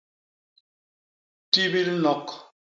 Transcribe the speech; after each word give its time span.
Tibil 1.51 2.01
nok. 2.03 2.27